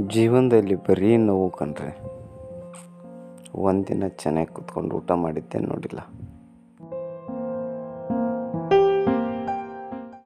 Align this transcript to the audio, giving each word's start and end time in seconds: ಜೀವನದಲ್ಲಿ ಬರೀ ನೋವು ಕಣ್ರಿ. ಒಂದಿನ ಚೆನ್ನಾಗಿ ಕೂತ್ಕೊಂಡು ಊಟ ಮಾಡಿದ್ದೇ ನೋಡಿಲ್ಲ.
ಜೀವನದಲ್ಲಿ 0.00 0.74
ಬರೀ 0.74 1.16
ನೋವು 1.16 1.50
ಕಣ್ರಿ. 1.50 1.98
ಒಂದಿನ 3.54 4.06
ಚೆನ್ನಾಗಿ 4.08 4.54
ಕೂತ್ಕೊಂಡು 4.54 4.96
ಊಟ 4.96 5.12
ಮಾಡಿದ್ದೇ 5.12 5.58
ನೋಡಿಲ್ಲ. 5.58 5.98